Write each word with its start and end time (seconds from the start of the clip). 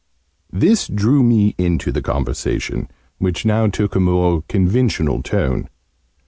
This 0.51 0.87
drew 0.87 1.21
me 1.21 1.53
into 1.59 1.91
the 1.91 2.01
conversation, 2.01 2.89
which 3.19 3.45
now 3.45 3.67
took 3.67 3.93
a 3.95 3.99
more 3.99 4.41
conventional 4.47 5.21
tone. 5.21 5.69